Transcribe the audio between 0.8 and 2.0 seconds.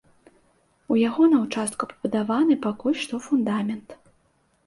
У яго на ўчастку